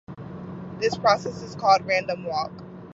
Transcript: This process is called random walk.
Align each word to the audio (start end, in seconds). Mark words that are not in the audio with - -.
This 0.79 0.97
process 0.97 1.43
is 1.43 1.53
called 1.53 1.85
random 1.85 2.25
walk. 2.25 2.51